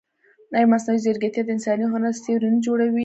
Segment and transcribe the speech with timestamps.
[0.55, 2.99] ایا مصنوعي ځیرکتیا د انساني هنر سیوری نه جوړوي؟